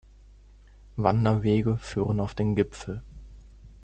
[0.95, 3.03] Wanderwege führen auf den Gipfel.